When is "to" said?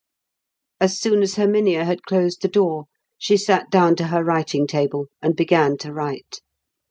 3.97-4.07, 5.77-5.93